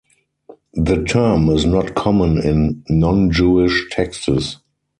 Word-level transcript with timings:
The 0.73 1.03
term 1.03 1.47
is 1.49 1.63
not 1.67 1.93
common 1.93 2.39
in 2.39 2.83
non-Jewish 2.89 3.89
texts. 3.91 4.57